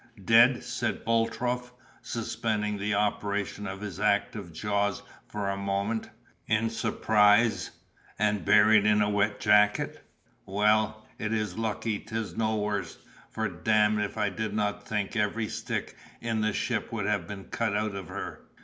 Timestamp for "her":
18.07-18.39